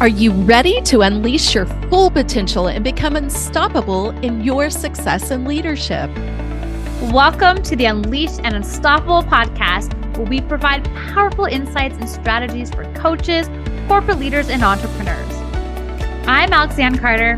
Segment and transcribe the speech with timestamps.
[0.00, 5.44] Are you ready to unleash your full potential and become unstoppable in your success and
[5.44, 6.08] leadership?
[7.10, 12.84] Welcome to the Unleashed and Unstoppable podcast, where we provide powerful insights and strategies for
[12.94, 13.50] coaches,
[13.88, 15.34] corporate leaders, and entrepreneurs.
[16.28, 17.36] I'm Alex Lianne Carter.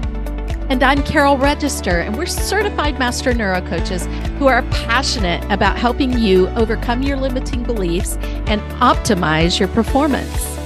[0.69, 4.05] And I'm Carol Register, and we're certified master neurocoaches
[4.37, 10.60] who are passionate about helping you overcome your limiting beliefs and optimize your performance.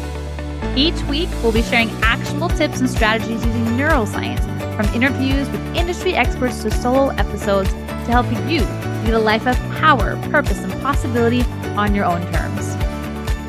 [0.77, 4.43] Each week, we'll be sharing actionable tips and strategies using neuroscience,
[4.75, 8.61] from interviews with industry experts to solo episodes to help you
[9.05, 11.43] lead a life of power, purpose, and possibility
[11.77, 12.75] on your own terms.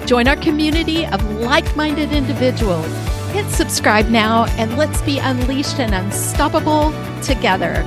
[0.08, 2.86] Join our community of like minded individuals.
[3.32, 7.82] Hit subscribe now and let's be unleashed and unstoppable together.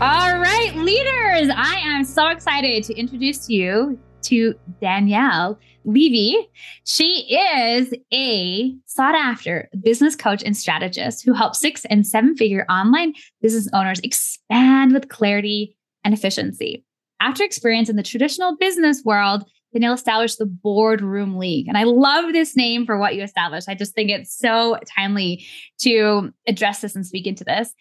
[0.00, 6.48] All right, leaders, I am so excited to introduce you to Danielle Levy.
[6.84, 12.64] She is a sought after business coach and strategist who helps six and seven figure
[12.68, 16.84] online business owners expand with clarity and efficiency.
[17.20, 21.66] After experience in the traditional business world, Danielle established the Boardroom League.
[21.66, 23.68] And I love this name for what you established.
[23.68, 25.44] I just think it's so timely
[25.80, 27.74] to address this and speak into this.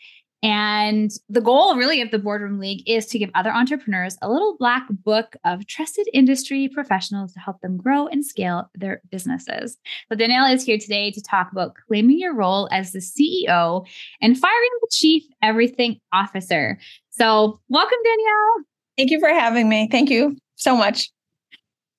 [0.44, 4.58] And the goal really of the Boardroom League is to give other entrepreneurs a little
[4.58, 9.78] black book of trusted industry professionals to help them grow and scale their businesses.
[10.10, 13.88] So Danielle is here today to talk about claiming your role as the CEO
[14.22, 16.78] and firing the chief everything officer.
[17.12, 18.66] So welcome, Danielle.
[18.98, 19.88] Thank you for having me.
[19.90, 21.10] Thank you so much.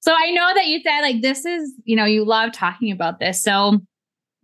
[0.00, 3.20] So I know that you said like this is, you know, you love talking about
[3.20, 3.42] this.
[3.42, 3.81] So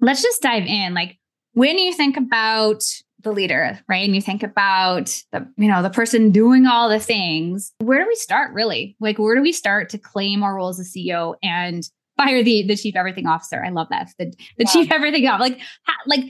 [0.01, 0.95] let's just dive in.
[0.95, 1.19] Like
[1.53, 2.83] when you think about
[3.23, 4.05] the leader, right?
[4.05, 8.09] And you think about the, you know, the person doing all the things, where do
[8.09, 8.97] we start really?
[9.01, 12.63] Like, where do we start to claim our role as a CEO and fire the
[12.63, 13.65] the chief everything officer?
[13.65, 14.11] I love that.
[14.19, 14.27] The,
[14.59, 14.73] the yeah.
[14.73, 15.51] chief everything officer.
[15.51, 16.25] Like, how, like,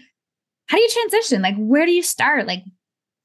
[0.67, 1.43] how do you transition?
[1.43, 2.47] Like, where do you start?
[2.47, 2.63] Like,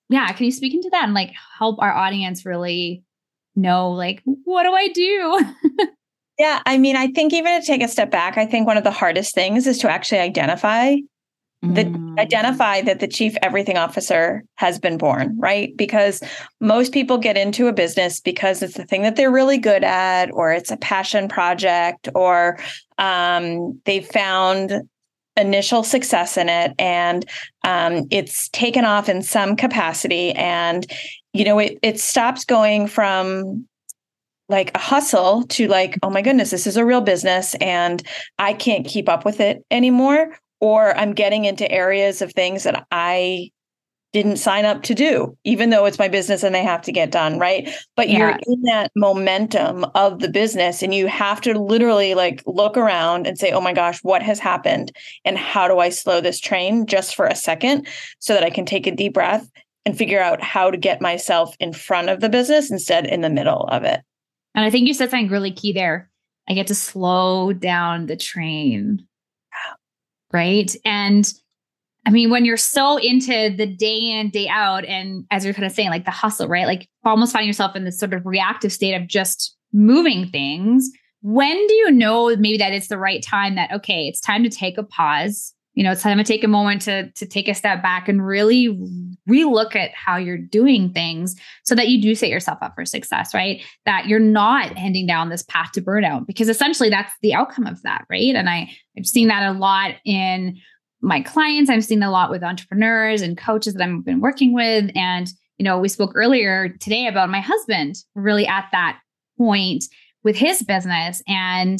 [0.09, 3.03] yeah, can you speak into that and like help our audience really
[3.55, 5.45] know, like, what do I do?
[6.39, 8.83] yeah, I mean, I think even to take a step back, I think one of
[8.83, 10.95] the hardest things is to actually identify
[11.73, 12.19] the mm.
[12.19, 15.75] identify that the chief everything officer has been born, right?
[15.75, 16.21] Because
[16.61, 20.31] most people get into a business because it's the thing that they're really good at,
[20.31, 22.57] or it's a passion project, or
[22.97, 24.87] um, they found
[25.37, 27.25] initial success in it and
[27.65, 30.85] um, it's taken off in some capacity and
[31.33, 33.67] you know it, it stops going from
[34.47, 38.01] like a hustle to like oh my goodness this is a real business and
[38.39, 42.87] i can't keep up with it anymore or I'm getting into areas of things that
[42.89, 43.51] I
[44.13, 47.11] didn't sign up to do, even though it's my business and they have to get
[47.11, 47.69] done, right?
[47.95, 48.17] But yeah.
[48.17, 53.27] you're in that momentum of the business and you have to literally like look around
[53.27, 54.91] and say, oh my gosh, what has happened?
[55.23, 57.87] And how do I slow this train just for a second
[58.17, 59.47] so that I can take a deep breath
[59.85, 63.29] and figure out how to get myself in front of the business instead in the
[63.29, 64.01] middle of it?
[64.55, 66.09] And I think you said something really key there.
[66.49, 69.05] I get to slow down the train
[70.31, 70.75] right?
[70.85, 71.31] And
[72.05, 75.65] I mean, when you're so into the day in, day out, and as you're kind
[75.65, 76.67] of saying, like the hustle, right?
[76.67, 80.89] Like almost finding yourself in this sort of reactive state of just moving things.
[81.21, 84.49] When do you know maybe that it's the right time that, okay, it's time to
[84.49, 85.54] take a pause?
[85.75, 88.25] You know, it's time to take a moment to, to take a step back and
[88.25, 88.69] really
[89.29, 93.33] relook at how you're doing things so that you do set yourself up for success,
[93.33, 93.63] right?
[93.85, 97.81] That you're not heading down this path to burnout because essentially that's the outcome of
[97.83, 98.35] that, right?
[98.35, 100.57] And I, I've seen that a lot in
[101.01, 101.69] my clients.
[101.69, 104.89] I've seen a lot with entrepreneurs and coaches that I've been working with.
[104.95, 108.99] And, you know, we spoke earlier today about my husband really at that
[109.37, 109.85] point
[110.23, 111.79] with his business and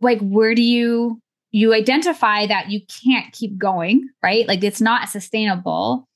[0.00, 1.20] like where do you
[1.56, 6.06] you identify that you can't keep going right like it's not sustainable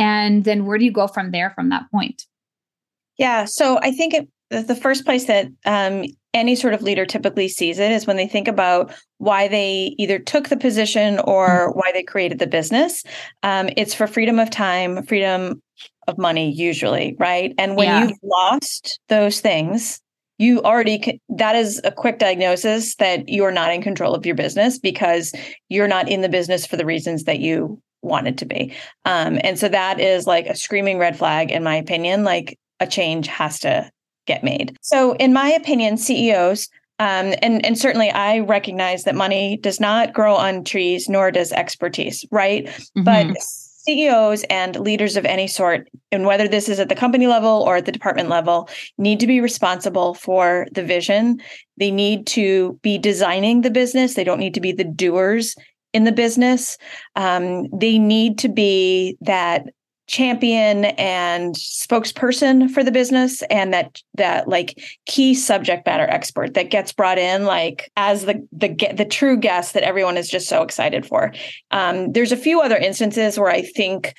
[0.00, 2.26] and then where do you go from there from that point?
[3.18, 3.44] Yeah.
[3.44, 7.78] So I think it, the first place that um, any sort of leader typically sees
[7.78, 11.78] it is when they think about why they either took the position or mm-hmm.
[11.78, 13.04] why they created the business.
[13.42, 15.62] Um, it's for freedom of time, freedom
[16.08, 17.54] of money, usually, right?
[17.58, 18.06] And when yeah.
[18.06, 20.00] you've lost those things,
[20.40, 24.78] you already that is a quick diagnosis that you're not in control of your business
[24.78, 25.34] because
[25.68, 28.74] you're not in the business for the reasons that you wanted to be.
[29.04, 32.24] Um, and so that is like a screaming red flag, in my opinion.
[32.24, 33.90] Like a change has to
[34.26, 34.76] get made.
[34.80, 40.14] So, in my opinion, CEOs, um, and and certainly I recognize that money does not
[40.14, 42.64] grow on trees, nor does expertise, right?
[42.64, 43.02] Mm-hmm.
[43.02, 43.36] But
[43.90, 47.76] CEOs and leaders of any sort, and whether this is at the company level or
[47.76, 51.40] at the department level, need to be responsible for the vision.
[51.76, 54.14] They need to be designing the business.
[54.14, 55.56] They don't need to be the doers
[55.92, 56.78] in the business.
[57.16, 59.64] Um, they need to be that
[60.10, 64.76] champion and spokesperson for the business and that that like
[65.06, 69.72] key subject matter expert that gets brought in like as the the the true guest
[69.72, 71.32] that everyone is just so excited for.
[71.70, 74.14] Um, there's a few other instances where i think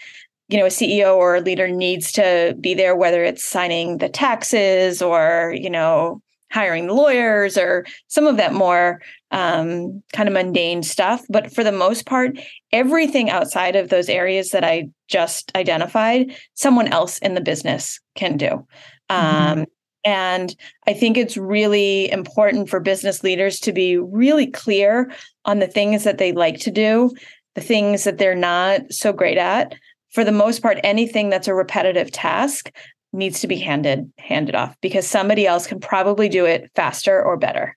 [0.47, 4.07] you know a ceo or a leader needs to be there whether it's signing the
[4.07, 6.21] taxes or you know
[6.51, 9.01] hiring the lawyers or some of that more
[9.31, 11.23] um, kind of mundane stuff.
[11.29, 12.37] But for the most part,
[12.71, 18.37] everything outside of those areas that I just identified, someone else in the business can
[18.37, 18.65] do.
[19.09, 19.59] Mm-hmm.
[19.59, 19.65] Um,
[20.03, 20.55] and
[20.87, 25.11] I think it's really important for business leaders to be really clear
[25.45, 27.11] on the things that they like to do,
[27.55, 29.75] the things that they're not so great at.
[30.09, 32.71] For the most part, anything that's a repetitive task
[33.13, 37.37] needs to be handed handed off because somebody else can probably do it faster or
[37.37, 37.75] better.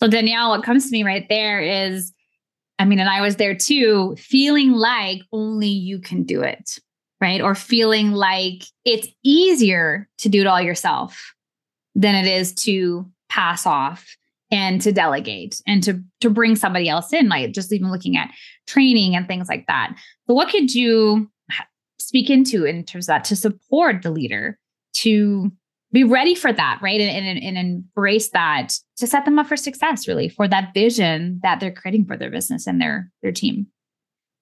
[0.00, 2.12] So Danielle, what comes to me right there is
[2.78, 6.78] I mean, and I was there too, feeling like only you can do it,
[7.20, 7.40] right?
[7.40, 11.34] Or feeling like it's easier to do it all yourself
[11.96, 14.06] than it is to pass off
[14.50, 18.30] and to delegate and to to bring somebody else in like just even looking at
[18.66, 19.94] training and things like that
[20.26, 21.30] so what could you
[21.98, 24.58] speak into in terms of that to support the leader
[24.94, 25.52] to
[25.92, 27.00] be ready for that right?
[27.00, 31.40] And, and, and embrace that to set them up for success really for that vision
[31.42, 33.66] that they're creating for their business and their their team.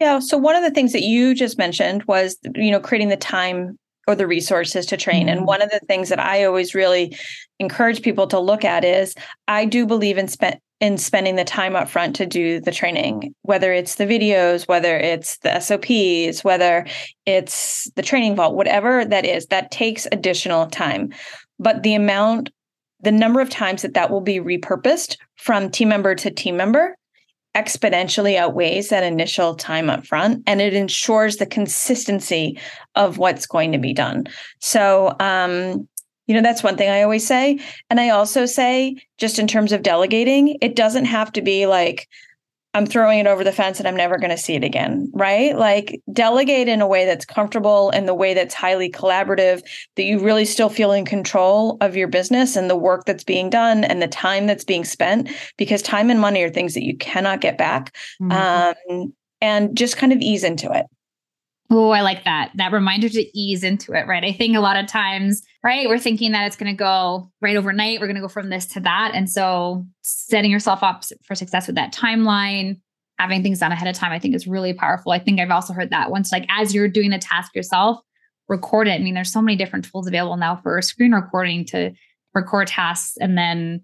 [0.01, 3.17] Yeah so one of the things that you just mentioned was you know creating the
[3.17, 5.27] time or the resources to train.
[5.27, 5.39] Mm-hmm.
[5.39, 7.17] and one of the things that i always really
[7.59, 9.15] encourage people to look at is
[9.49, 13.35] i do believe in spend in spending the time up front to do the training,
[13.43, 16.87] whether it's the videos, whether it's the SOPs, whether
[17.25, 21.13] it's the training vault, whatever that is, that takes additional time.
[21.59, 22.51] But the amount,
[23.01, 26.95] the number of times that that will be repurposed from team member to team member
[27.57, 32.61] exponentially outweighs that initial time up front and it ensures the consistency
[32.97, 34.27] of what's going to be done.
[34.61, 35.89] So, um,
[36.27, 37.61] you know, that's one thing I always say.
[37.91, 42.09] And I also say, just in terms of delegating, it doesn't have to be like,
[42.75, 45.57] I'm throwing it over the fence and I'm never going to see it again, right?
[45.57, 49.63] Like delegate in a way that's comfortable and the way that's highly collaborative,
[49.95, 53.49] that you really still feel in control of your business and the work that's being
[53.49, 56.95] done and the time that's being spent, because time and money are things that you
[56.99, 57.97] cannot get back.
[58.21, 58.93] Mm-hmm.
[58.93, 60.87] Um, and just kind of ease into it.
[61.69, 62.53] Oh, I like that.
[62.55, 64.23] That reminder to ease into it, right?
[64.23, 67.57] I think a lot of times, right, we're thinking that it's going to go right
[67.57, 68.01] overnight.
[68.01, 69.13] We're going to go from this to that.
[69.15, 72.81] And so setting yourself up for success with that timeline,
[73.19, 75.11] having things done ahead of time, I think is really powerful.
[75.11, 77.99] I think I've also heard that once, like, as you're doing the task yourself,
[78.49, 78.93] record it.
[78.93, 81.93] I mean, there's so many different tools available now for screen recording to
[82.33, 83.83] record tasks and then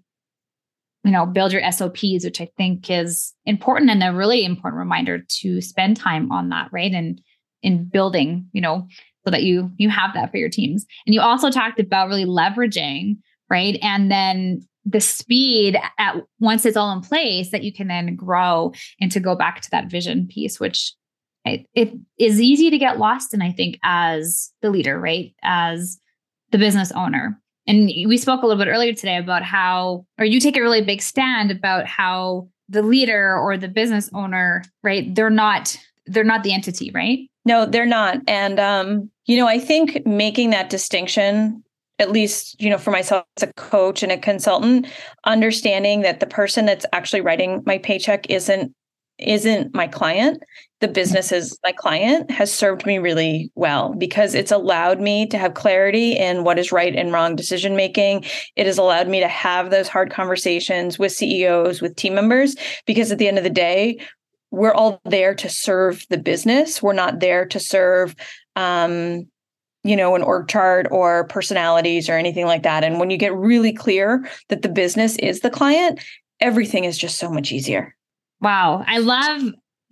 [1.03, 5.19] you know build your sops which i think is important and a really important reminder
[5.27, 7.19] to spend time on that right and
[7.63, 8.87] in building, you know,
[9.25, 10.85] so that you you have that for your teams.
[11.07, 13.17] And you also talked about really leveraging,
[13.49, 13.79] right?
[13.81, 18.73] And then the speed at once it's all in place that you can then grow
[18.99, 20.93] and to go back to that vision piece, which
[21.45, 25.33] it, it is easy to get lost in, I think, as the leader, right?
[25.41, 25.99] As
[26.51, 27.39] the business owner.
[27.65, 30.81] And we spoke a little bit earlier today about how, or you take a really
[30.81, 35.13] big stand about how the leader or the business owner, right?
[35.13, 37.19] They're not, they're not the entity, right?
[37.45, 38.17] No, they're not.
[38.27, 41.63] And um, you know, I think making that distinction
[41.99, 44.87] at least you know for myself as a coach and a consultant
[45.25, 48.73] understanding that the person that's actually writing my paycheck isn't
[49.19, 50.41] isn't my client
[50.81, 55.37] the business is my client has served me really well because it's allowed me to
[55.37, 59.27] have clarity in what is right and wrong decision making it has allowed me to
[59.27, 62.55] have those hard conversations with CEOs with team members
[62.87, 63.99] because at the end of the day
[64.53, 66.79] we're all there to serve the business.
[66.79, 68.15] We're not there to serve,
[68.55, 69.25] um,
[69.83, 72.83] you know, an org chart or personalities or anything like that.
[72.83, 75.99] And when you get really clear that the business is the client,
[76.39, 77.95] everything is just so much easier.
[78.41, 78.83] Wow.
[78.85, 79.41] I love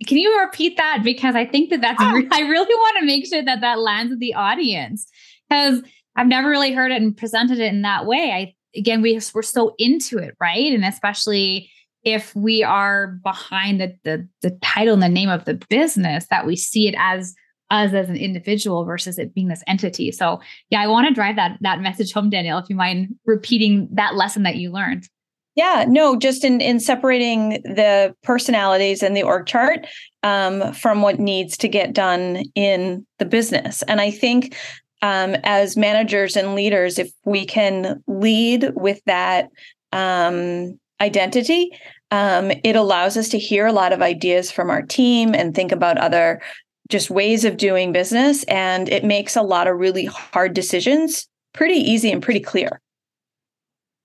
[0.06, 2.12] can you repeat that because i think that that's oh.
[2.12, 5.06] re- i really want to make sure that that lands with the audience
[5.48, 5.80] because
[6.16, 9.42] i've never really heard it and presented it in that way i again we, we're
[9.42, 11.70] so into it right and especially
[12.04, 16.46] if we are behind the, the, the title and the name of the business that
[16.46, 17.34] we see it as
[17.70, 20.12] us as an individual versus it being this entity.
[20.12, 20.40] So
[20.70, 24.14] yeah, I want to drive that that message home, Danielle, if you mind repeating that
[24.14, 25.08] lesson that you learned.
[25.54, 29.86] Yeah, no, just in in separating the personalities and the org chart
[30.22, 33.82] um, from what needs to get done in the business.
[33.82, 34.56] And I think
[35.02, 39.50] um, as managers and leaders, if we can lead with that
[39.92, 41.70] um, identity,
[42.10, 45.72] um, it allows us to hear a lot of ideas from our team and think
[45.72, 46.40] about other
[46.88, 48.44] just ways of doing business.
[48.44, 52.80] And it makes a lot of really hard decisions pretty easy and pretty clear.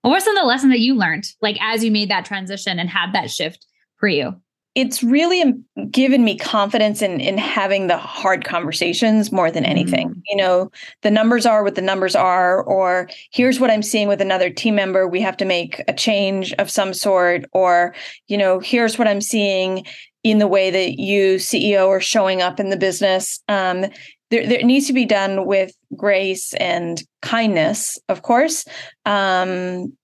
[0.02, 2.78] What were some of the lessons that you learned, like as you made that transition
[2.78, 4.40] and had that shift for you?
[4.78, 5.54] It's really
[5.90, 10.10] given me confidence in in having the hard conversations more than anything.
[10.10, 10.22] Mm.
[10.28, 10.70] You know,
[11.02, 14.76] the numbers are what the numbers are, or here's what I'm seeing with another team
[14.76, 15.08] member.
[15.08, 17.92] We have to make a change of some sort, or
[18.28, 19.84] you know, here's what I'm seeing
[20.22, 23.40] in the way that you CEO are showing up in the business.
[23.48, 23.86] Um,
[24.30, 28.64] there, there needs to be done with grace and kindness, of course.
[29.06, 29.96] Um,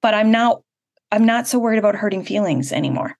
[0.00, 0.62] but I'm not
[1.12, 3.16] I'm not so worried about hurting feelings anymore.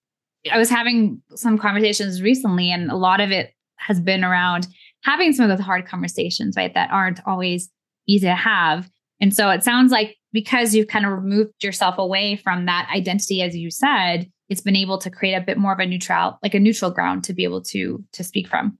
[0.50, 4.66] I was having some conversations recently, and a lot of it has been around
[5.02, 6.72] having some of those hard conversations, right?
[6.74, 7.70] That aren't always
[8.06, 8.90] easy to have.
[9.20, 13.42] And so it sounds like because you've kind of removed yourself away from that identity,
[13.42, 16.54] as you said, it's been able to create a bit more of a neutral, like
[16.54, 18.78] a neutral ground to be able to to speak from.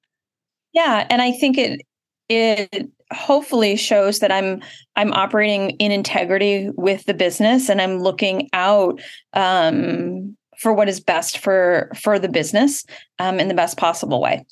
[0.72, 1.80] Yeah, and I think it
[2.28, 4.62] it hopefully shows that I'm
[4.96, 9.00] I'm operating in integrity with the business and I'm looking out
[9.34, 12.84] um, for what is best for for the business
[13.18, 14.46] um, in the best possible way.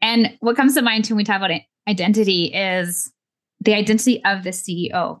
[0.00, 1.50] And what comes to mind when we talk about
[1.88, 3.12] identity is
[3.60, 5.20] the identity of the CEO.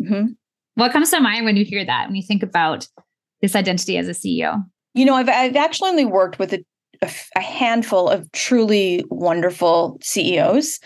[0.00, 0.26] Mm-hmm.
[0.74, 2.06] What comes to mind when you hear that?
[2.06, 2.86] When you think about
[3.42, 4.64] this identity as a CEO?
[4.94, 6.64] You know, I've I've actually only worked with a
[7.02, 10.78] a, a handful of truly wonderful CEOs.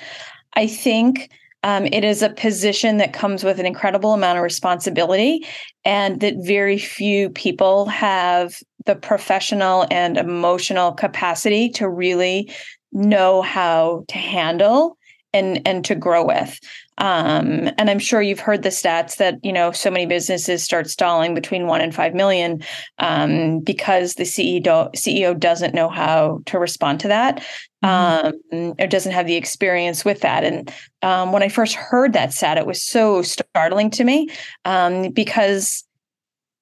[0.54, 1.30] I think
[1.62, 5.46] um, it is a position that comes with an incredible amount of responsibility,
[5.84, 8.54] and that very few people have
[8.86, 12.50] the professional and emotional capacity to really
[12.92, 14.96] know how to handle
[15.32, 16.58] and and to grow with.
[16.98, 20.88] Um, and I'm sure you've heard the stats that you know so many businesses start
[20.90, 22.62] stalling between one and five million
[22.98, 27.42] um, because the CEO CEO doesn't know how to respond to that
[27.82, 28.56] mm-hmm.
[28.56, 30.44] um, or doesn't have the experience with that.
[30.44, 30.72] And
[31.02, 34.28] um, when I first heard that stat, it was so startling to me
[34.64, 35.84] um, because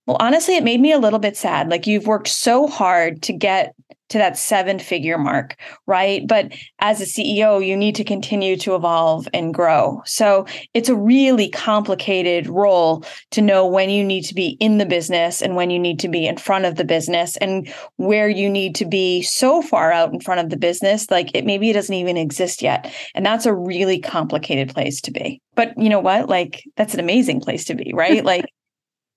[0.07, 1.71] well, honestly, it made me a little bit sad.
[1.71, 3.75] Like you've worked so hard to get
[4.11, 6.27] to that seven figure mark, right?
[6.27, 10.03] But as a CEO, you need to continue to evolve and grow.
[10.05, 14.87] So it's a really complicated role to know when you need to be in the
[14.87, 18.51] business and when you need to be in front of the business and where you
[18.51, 21.75] need to be so far out in front of the business, like it maybe it
[21.75, 22.93] doesn't even exist yet.
[23.15, 25.41] And that's a really complicated place to be.
[25.55, 26.29] But you know what?
[26.29, 28.25] Like that's an amazing place to be, right?
[28.31, 28.47] like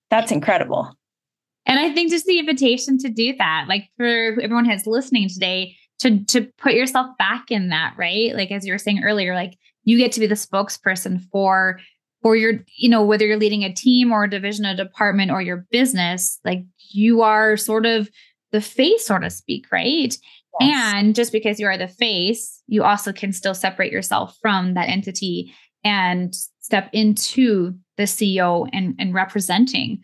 [0.09, 0.95] that's incredible.
[1.65, 4.05] And I think just the invitation to do that, like for
[4.41, 8.35] everyone who's listening today, to to put yourself back in that, right?
[8.35, 11.79] Like as you were saying earlier, like you get to be the spokesperson for
[12.21, 15.41] for your, you know, whether you're leading a team or a division, a department, or
[15.41, 18.09] your business, like you are sort of
[18.53, 20.17] the face, so to speak, right?
[20.59, 20.93] Yes.
[20.95, 24.89] And just because you are the face, you also can still separate yourself from that
[24.89, 25.53] entity
[25.83, 30.01] and step into the CEO and, and representing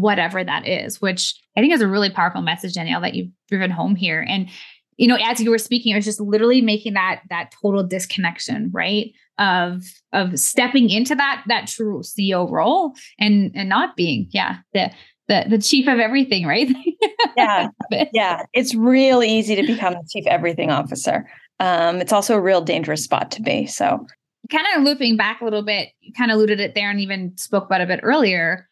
[0.00, 3.70] whatever that is, which I think is a really powerful message, Danielle, that you've driven
[3.70, 4.24] home here.
[4.26, 4.48] And
[4.96, 8.70] you know, as you were speaking, it was just literally making that that total disconnection,
[8.72, 9.12] right?
[9.38, 9.82] Of
[10.12, 14.90] of stepping into that that true CEO role and and not being, yeah, the
[15.28, 16.68] the the chief of everything, right?
[17.36, 17.68] yeah,
[18.12, 18.42] yeah.
[18.52, 21.28] It's real easy to become the chief everything officer.
[21.58, 23.66] Um, it's also a real dangerous spot to be.
[23.66, 24.06] So,
[24.50, 27.36] kind of looping back a little bit, you kind of alluded it there and even
[27.36, 28.68] spoke about it a bit earlier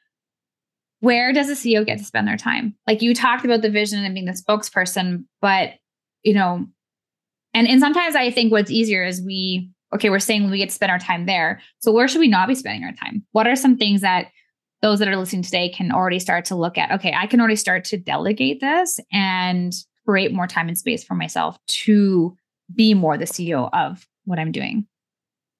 [1.00, 2.74] where does a CEO get to spend their time?
[2.86, 5.74] Like you talked about the vision and being the spokesperson, but
[6.22, 6.66] you know,
[7.54, 10.74] and and sometimes I think what's easier is we okay, we're saying we get to
[10.74, 11.60] spend our time there.
[11.80, 13.24] So where should we not be spending our time?
[13.32, 14.28] What are some things that
[14.82, 16.92] those that are listening today can already start to look at?
[16.92, 19.72] Okay, I can already start to delegate this and
[20.06, 22.36] create more time and space for myself to
[22.74, 24.86] be more the CEO of what I'm doing.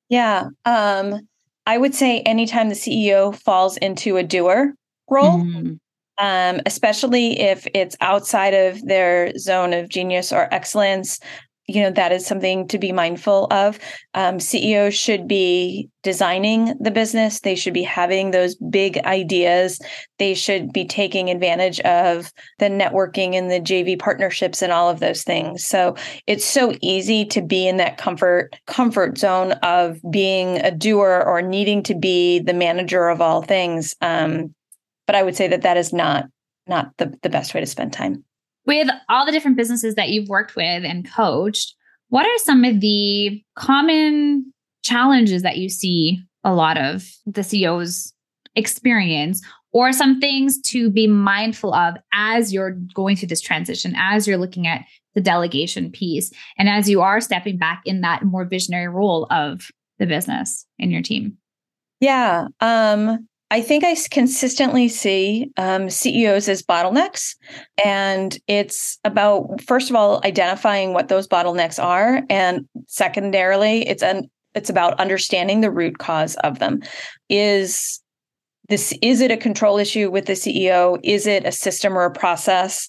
[0.09, 0.49] Yeah.
[0.65, 1.29] Um,
[1.67, 4.75] I would say anytime the CEO falls into a doer
[5.11, 5.41] role.
[5.41, 5.75] Mm-hmm.
[6.19, 11.19] Um, especially if it's outside of their zone of genius or excellence.
[11.67, 13.79] You know, that is something to be mindful of.
[14.13, 17.41] Um, CEOs should be designing the business.
[17.41, 19.81] They should be having those big ideas.
[20.19, 25.01] They should be taking advantage of the networking and the JV partnerships and all of
[25.01, 25.65] those things.
[25.65, 25.95] So
[26.27, 31.41] it's so easy to be in that comfort comfort zone of being a doer or
[31.41, 33.95] needing to be the manager of all things.
[34.03, 34.55] Um,
[35.11, 36.27] but I would say that that is not
[36.69, 38.23] not the, the best way to spend time.
[38.65, 41.75] With all the different businesses that you've worked with and coached,
[42.11, 44.53] what are some of the common
[44.85, 48.13] challenges that you see a lot of the CEOs
[48.55, 54.29] experience or some things to be mindful of as you're going through this transition, as
[54.29, 54.85] you're looking at
[55.17, 59.73] the delegation piece, and as you are stepping back in that more visionary role of
[59.99, 61.37] the business in your team?
[61.99, 62.47] Yeah.
[62.61, 67.35] Um, I think I consistently see um, CEOs as bottlenecks.
[67.85, 72.23] And it's about, first of all, identifying what those bottlenecks are.
[72.31, 76.81] And secondarily, it's an it's about understanding the root cause of them.
[77.29, 78.01] Is
[78.69, 80.99] this is it a control issue with the CEO?
[81.03, 82.89] Is it a system or a process?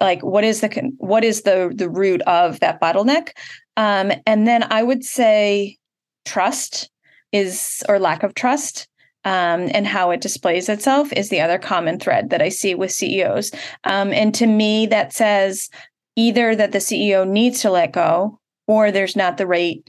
[0.00, 3.30] Like what is the what is the the root of that bottleneck?
[3.76, 5.78] Um, and then I would say
[6.24, 6.90] trust
[7.32, 8.88] is or lack of trust
[9.26, 12.92] um, and how it displays itself is the other common thread that I see with
[12.92, 13.50] CEOs.
[13.82, 15.68] Um, and to me, that says
[16.14, 19.82] either that the CEO needs to let go or there's not the right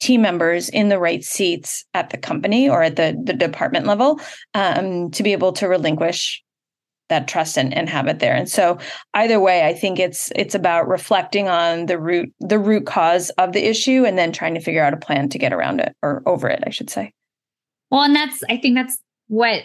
[0.00, 4.20] team members in the right seats at the company or at the, the department level
[4.54, 6.42] um, to be able to relinquish
[7.08, 8.34] that trust and, and have it there.
[8.34, 8.78] And so
[9.14, 13.52] either way, I think it's it's about reflecting on the root the root cause of
[13.52, 16.22] the issue and then trying to figure out a plan to get around it or
[16.26, 17.12] over it, I should say.
[17.94, 18.98] Well, and that's I think that's
[19.28, 19.62] what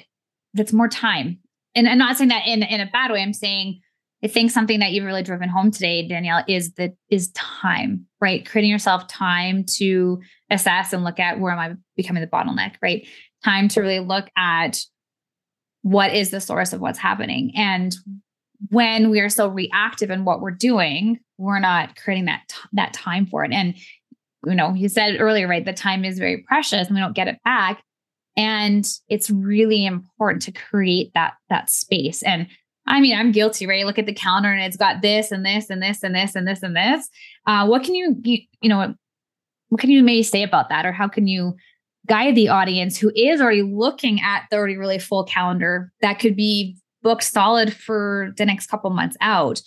[0.54, 1.40] that's more time.
[1.74, 3.24] And I'm not saying that in in a bad way.
[3.24, 3.82] I'm saying
[4.24, 8.48] I think something that you've really driven home today, Danielle, is that is time, right?
[8.48, 10.22] Creating yourself time to
[10.52, 13.08] assess and look at where am I becoming the bottleneck, right?
[13.44, 14.80] Time to really look at
[15.82, 17.54] what is the source of what's happening.
[17.56, 17.96] And
[18.70, 22.94] when we are so reactive in what we're doing, we're not creating that t- that
[22.94, 23.54] time for it.
[23.54, 23.76] And
[24.46, 25.66] you know, you said earlier, right?
[25.66, 27.82] The time is very precious and we don't get it back.
[28.40, 32.24] And it's really important to create that that space.
[32.24, 32.48] And
[32.88, 33.86] I mean, I'm guilty, right?
[33.86, 36.48] Look at the calendar and it's got this and this and this and this and
[36.48, 37.10] this and this.
[37.46, 38.96] Uh, what can you, you, you know,
[39.68, 41.54] what can you maybe say about that, or how can you
[42.08, 46.36] guide the audience who is already looking at the already really full calendar that could
[46.38, 49.62] be booked solid for the next couple months out?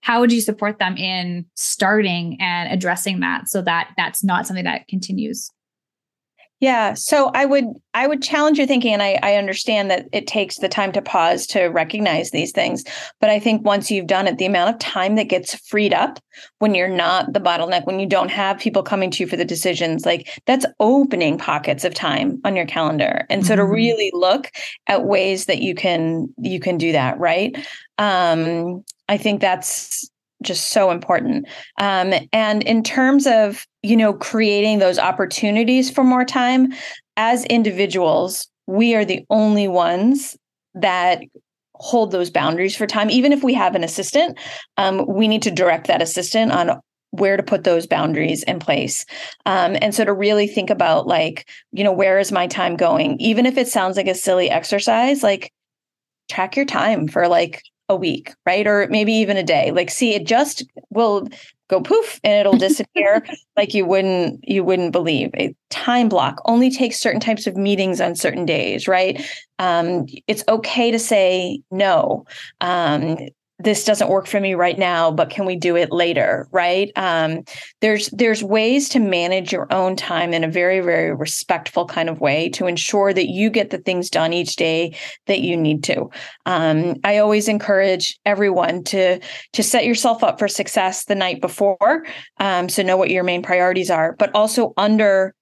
[0.00, 4.64] How would you support them in starting and addressing that so that that's not something
[4.64, 5.48] that continues?
[6.60, 6.94] Yeah.
[6.94, 10.56] So I would I would challenge your thinking and I, I understand that it takes
[10.56, 12.82] the time to pause to recognize these things.
[13.20, 16.18] But I think once you've done it, the amount of time that gets freed up
[16.58, 19.44] when you're not the bottleneck, when you don't have people coming to you for the
[19.44, 23.26] decisions, like that's opening pockets of time on your calendar.
[23.28, 23.60] And so mm-hmm.
[23.60, 24.50] to really look
[24.86, 27.54] at ways that you can you can do that, right?
[27.98, 30.10] Um, I think that's
[30.46, 31.46] just so important.
[31.78, 36.72] Um, and in terms of you know creating those opportunities for more time,
[37.16, 40.36] as individuals, we are the only ones
[40.74, 41.22] that
[41.74, 43.10] hold those boundaries for time.
[43.10, 44.38] Even if we have an assistant,
[44.76, 46.80] um, we need to direct that assistant on
[47.10, 49.04] where to put those boundaries in place.
[49.46, 53.18] Um, and so to really think about like, you know, where is my time going?
[53.20, 55.52] Even if it sounds like a silly exercise, like
[56.30, 58.66] track your time for like a week, right?
[58.66, 59.70] Or maybe even a day.
[59.70, 61.28] Like, see, it just will
[61.68, 63.24] go poof and it'll disappear
[63.56, 68.00] like you wouldn't you wouldn't believe a time block only takes certain types of meetings
[68.00, 72.24] on certain days right um, it's okay to say no
[72.60, 73.18] um,
[73.58, 76.90] this doesn't work for me right now but can we do it later right?
[76.96, 77.42] Um,
[77.80, 82.20] there's there's ways to manage your own time in a very very respectful kind of
[82.20, 86.10] way to ensure that you get the things done each day that you need to.
[86.44, 89.20] Um, i always encourage everyone to
[89.52, 92.04] to set yourself up for success the night before
[92.38, 95.34] um, so know what your main priorities are but also under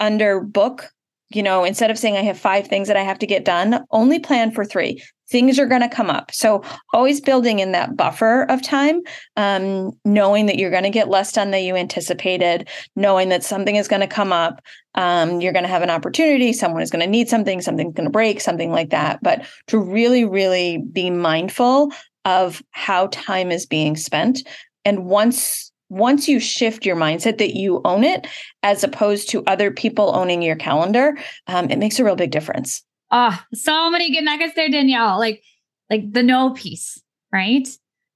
[0.00, 0.90] under book
[1.34, 3.84] you know, instead of saying I have five things that I have to get done,
[3.90, 5.02] only plan for three.
[5.28, 6.30] Things are going to come up.
[6.32, 9.00] So always building in that buffer of time,
[9.36, 13.76] um, knowing that you're going to get less done than you anticipated, knowing that something
[13.76, 14.60] is going to come up.
[14.94, 16.52] Um, you're going to have an opportunity.
[16.52, 19.20] Someone is going to need something, something's going to break, something like that.
[19.22, 21.92] But to really, really be mindful
[22.26, 24.46] of how time is being spent.
[24.84, 28.26] And once once you shift your mindset that you own it
[28.62, 31.16] as opposed to other people owning your calendar
[31.48, 32.82] um, it makes a real big difference.
[33.10, 35.18] Oh so many good nuggets there danielle.
[35.18, 35.42] Like
[35.90, 37.00] like the no piece
[37.32, 37.68] right?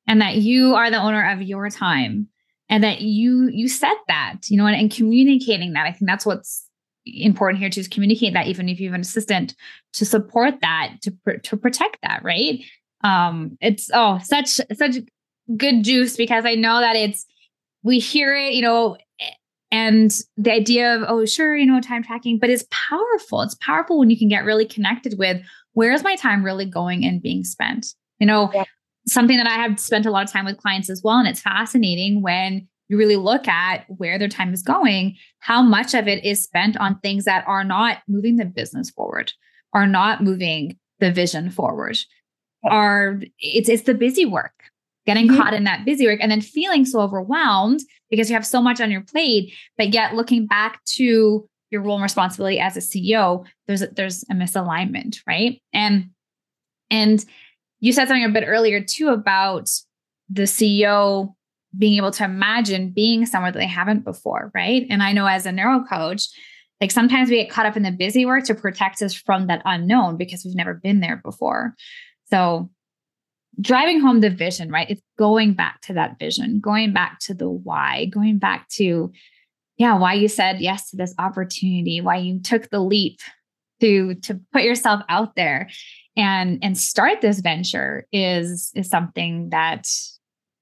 [0.07, 2.29] And that you are the owner of your time
[2.69, 5.87] and that you you set that you know and, and communicating that.
[5.87, 6.69] I think that's what's
[7.05, 9.55] important here to is communicate that even if you have an assistant
[9.93, 11.12] to support that to
[11.43, 12.65] to protect that right?
[13.05, 14.97] Um it's oh such such
[15.57, 17.25] good juice because i know that it's
[17.87, 18.96] we hear it, you know,
[19.70, 23.42] and the idea of, oh, sure, you know, time tracking, but it's powerful.
[23.42, 25.40] It's powerful when you can get really connected with
[25.72, 27.87] where's my time really going and being spent?
[28.18, 28.64] You know, yeah.
[29.07, 31.18] something that I have spent a lot of time with clients as well.
[31.18, 35.94] And it's fascinating when you really look at where their time is going, how much
[35.94, 39.33] of it is spent on things that are not moving the business forward,
[39.72, 41.99] are not moving the vision forward,
[42.64, 44.55] are it's it's the busy work,
[45.07, 45.37] getting mm-hmm.
[45.37, 48.81] caught in that busy work and then feeling so overwhelmed because you have so much
[48.81, 53.45] on your plate, but yet looking back to your role and responsibility as a CEO,
[53.66, 55.61] there's a, there's a misalignment, right?
[55.73, 56.11] And
[56.90, 57.25] and
[57.81, 59.69] you said something a bit earlier too about
[60.29, 61.35] the CEO
[61.77, 64.87] being able to imagine being somewhere that they haven't before, right?
[64.88, 66.27] And I know as a neuro coach,
[66.81, 69.62] like sometimes we get caught up in the busy work to protect us from that
[69.64, 71.75] unknown because we've never been there before.
[72.31, 72.71] So
[73.61, 74.90] driving home the vision, right?
[74.90, 79.12] It's going back to that vision, going back to the why, going back to
[79.79, 83.21] yeah, why you said yes to this opportunity, why you took the leap
[83.81, 85.69] to to put yourself out there.
[86.16, 89.87] And and start this venture is is something that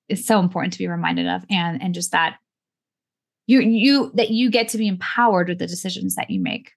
[0.08, 1.44] is so important to be reminded of.
[1.48, 2.38] And and just that
[3.46, 6.72] you you that you get to be empowered with the decisions that you make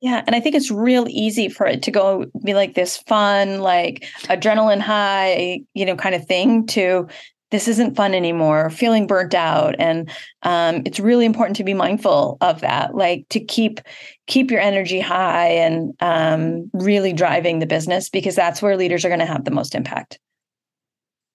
[0.00, 3.60] yeah and i think it's real easy for it to go be like this fun
[3.60, 7.06] like adrenaline high you know kind of thing to
[7.52, 10.10] this isn't fun anymore feeling burnt out and
[10.42, 13.80] um, it's really important to be mindful of that like to keep
[14.26, 19.08] keep your energy high and um, really driving the business because that's where leaders are
[19.08, 20.18] going to have the most impact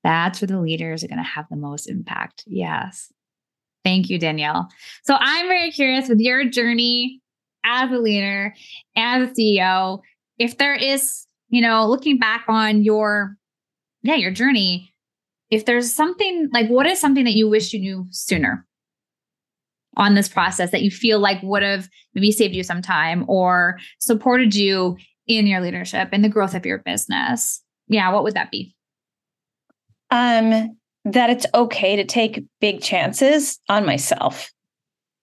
[0.03, 2.43] that's where the leaders are going to have the most impact.
[2.47, 3.11] Yes.
[3.83, 4.69] Thank you, Danielle.
[5.03, 7.21] So I'm very curious with your journey
[7.63, 8.53] as a leader,
[8.95, 9.99] as a CEO,
[10.37, 13.35] if there is, you know, looking back on your,
[14.01, 14.93] yeah, your journey,
[15.49, 18.65] if there's something like, what is something that you wish you knew sooner
[19.97, 23.77] on this process that you feel like would have maybe saved you some time or
[23.99, 24.97] supported you
[25.27, 27.61] in your leadership and the growth of your business?
[27.87, 28.75] Yeah, what would that be?
[30.09, 34.51] Um, that it's okay to take big chances on myself.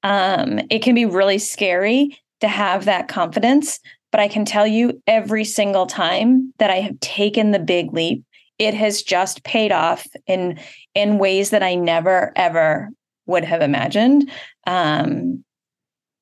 [0.02, 5.02] Um, it can be really scary to have that confidence, but I can tell you
[5.06, 8.24] every single time that I have taken the big leap,
[8.58, 10.58] it has just paid off in
[10.94, 12.90] in ways that I never ever
[13.26, 14.30] would have imagined.
[14.66, 15.44] Um,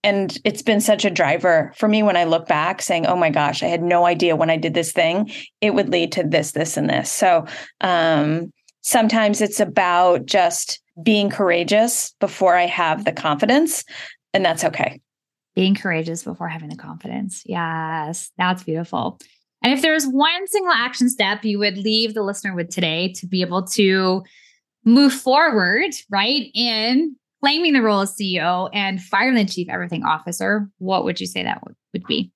[0.03, 3.31] and it's been such a driver for me when I look back saying, oh my
[3.31, 6.53] gosh, I had no idea when I did this thing, it would lead to this,
[6.53, 7.11] this, and this.
[7.11, 7.47] So
[7.81, 8.53] um,
[8.83, 13.85] sometimes it's about just being courageous before I have the confidence,
[14.33, 15.01] and that's okay.
[15.57, 17.43] Being courageous before having the confidence.
[17.47, 19.19] Yes, that's beautiful.
[19.63, 23.27] And if there's one single action step you would leave the listener with today to
[23.27, 24.23] be able to
[24.85, 30.69] move forward, right, in claiming the role of CEO and firing the chief everything officer,
[30.79, 32.31] what would you say that would, would be?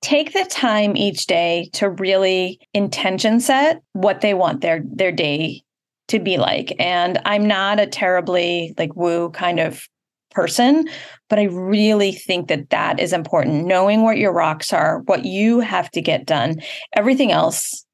[0.00, 5.62] Take the time each day to really intention set what they want their their day
[6.08, 6.74] to be like.
[6.78, 9.86] And I'm not a terribly like woo kind of
[10.30, 10.88] person,
[11.28, 13.66] but I really think that that is important.
[13.66, 16.60] Knowing what your rocks are, what you have to get done,
[16.94, 17.84] everything else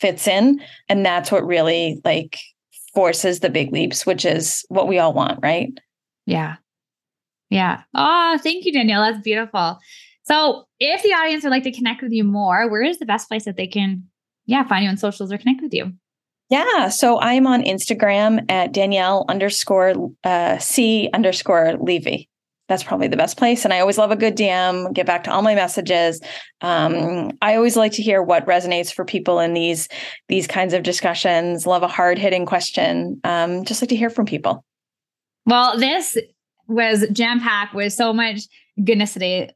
[0.00, 0.60] fits in.
[0.88, 2.38] And that's what really like
[2.94, 5.72] forces the big leaps, which is what we all want, right?
[6.26, 6.56] Yeah.
[7.50, 7.82] Yeah.
[7.94, 9.02] Oh, thank you, Danielle.
[9.02, 9.78] That's beautiful.
[10.24, 13.28] So, if the audience would like to connect with you more, where is the best
[13.28, 14.04] place that they can,
[14.44, 15.92] yeah, find you on socials or connect with you?
[16.50, 16.88] Yeah.
[16.88, 22.28] So I'm on Instagram at Danielle underscore uh, C underscore Levy.
[22.68, 23.64] That's probably the best place.
[23.64, 26.20] And I always love a good DM, get back to all my messages.
[26.60, 29.88] Um, I always like to hear what resonates for people in these
[30.28, 31.66] these kinds of discussions.
[31.66, 33.20] Love a hard hitting question.
[33.24, 34.64] Um, just like to hear from people.
[35.46, 36.18] Well, this
[36.66, 38.42] was jam packed with so much
[38.84, 39.50] goodness today,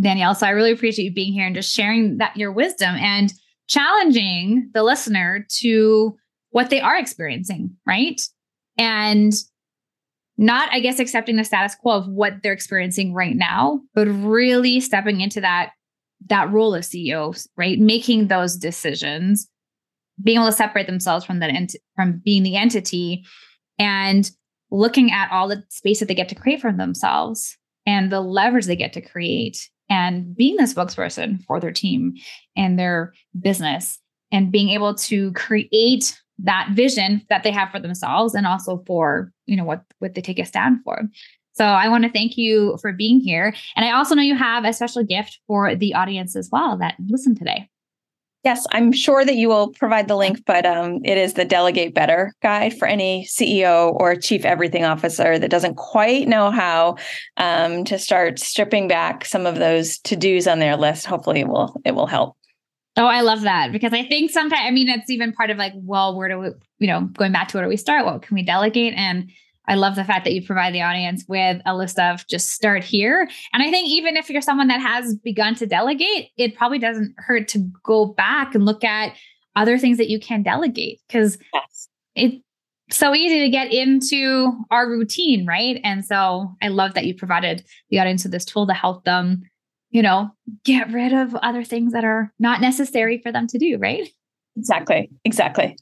[0.00, 0.36] Danielle.
[0.36, 3.32] So I really appreciate you being here and just sharing that your wisdom and
[3.66, 6.16] challenging the listener to
[6.54, 8.22] what they are experiencing, right?
[8.78, 9.32] And
[10.36, 14.78] not, I guess, accepting the status quo of what they're experiencing right now, but really
[14.78, 15.70] stepping into that
[16.28, 17.80] that role of CEOs, right?
[17.80, 19.48] Making those decisions,
[20.22, 23.24] being able to separate themselves from that ent- from being the entity,
[23.80, 24.30] and
[24.70, 28.66] looking at all the space that they get to create for themselves and the leverage
[28.66, 32.14] they get to create, and being the spokesperson for their team
[32.56, 33.98] and their business,
[34.30, 39.32] and being able to create that vision that they have for themselves and also for
[39.46, 41.02] you know what what they take a stand for.
[41.52, 43.54] So i want to thank you for being here.
[43.76, 46.96] And i also know you have a special gift for the audience as well that
[47.08, 47.68] listen today.
[48.42, 51.94] Yes i'm sure that you will provide the link but um, it is the delegate
[51.94, 56.96] better guide for any ceo or chief everything officer that doesn't quite know how
[57.38, 61.06] um, to start stripping back some of those to-dos on their list.
[61.06, 62.36] Hopefully it will it will help
[62.96, 65.72] Oh, I love that because I think sometimes, I mean, it's even part of like,
[65.74, 68.04] well, where do we, you know, going back to where do we start?
[68.04, 68.94] What can we delegate?
[68.96, 69.30] And
[69.66, 72.84] I love the fact that you provide the audience with a list of just start
[72.84, 73.28] here.
[73.52, 77.14] And I think even if you're someone that has begun to delegate, it probably doesn't
[77.18, 79.14] hurt to go back and look at
[79.56, 81.88] other things that you can delegate because yes.
[82.14, 82.44] it's
[82.90, 85.80] so easy to get into our routine, right?
[85.82, 89.42] And so I love that you provided the audience with this tool to help them,
[89.94, 90.28] you know,
[90.64, 94.10] get rid of other things that are not necessary for them to do, right?
[94.56, 95.08] Exactly.
[95.24, 95.76] Exactly.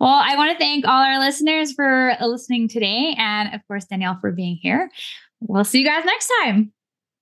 [0.00, 3.16] Well, I want to thank all our listeners for listening today.
[3.18, 4.90] And of course, Danielle for being here.
[5.40, 6.72] We'll see you guys next time.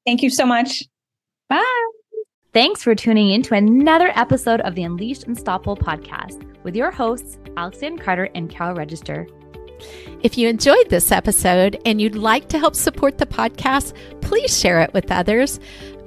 [0.05, 0.85] Thank you so much.
[1.49, 1.91] Bye.
[2.53, 7.39] Thanks for tuning in to another episode of the Unleashed Unstoppable podcast with your hosts,
[7.57, 9.27] Alexandra Carter and Carol Register.
[10.23, 14.81] If you enjoyed this episode and you'd like to help support the podcast, please share
[14.81, 15.61] it with others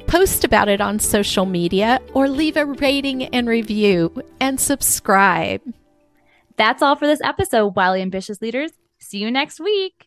[0.08, 5.62] post about it on social media, or leave a rating and review and subscribe.
[6.56, 8.72] That's all for this episode, Wildly Ambitious Leaders.
[8.98, 10.07] See you next week.